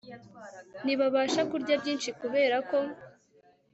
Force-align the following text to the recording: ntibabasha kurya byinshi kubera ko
ntibabasha 0.83 1.41
kurya 1.51 1.75
byinshi 1.81 2.09
kubera 2.19 2.57
ko 2.69 2.77